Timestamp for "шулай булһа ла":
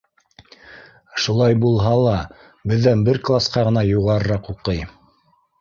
1.25-2.15